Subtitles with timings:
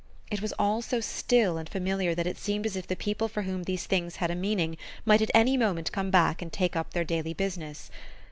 [0.31, 3.43] It was all so still and familiar that it seemed as if the people for
[3.43, 6.93] whom these things had a meaning might at any moment come back and take up
[6.95, 7.91] their daily business.